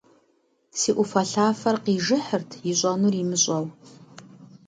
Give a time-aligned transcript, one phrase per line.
[0.79, 3.65] Си Ӏуфэлъафэр къижыхьырт, ищӀэнур имыщӀэу.